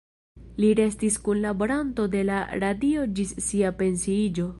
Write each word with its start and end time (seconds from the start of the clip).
Li 0.63 0.69
restis 0.77 1.17
kunlaboranto 1.27 2.05
de 2.15 2.23
la 2.31 2.39
radio 2.65 3.05
ĝis 3.21 3.35
sia 3.49 3.73
pensiiĝo. 3.83 4.49